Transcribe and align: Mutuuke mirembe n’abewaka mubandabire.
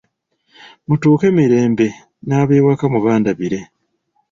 Mutuuke 0.87 1.27
mirembe 1.37 1.87
n’abewaka 2.27 2.83
mubandabire. 2.93 3.59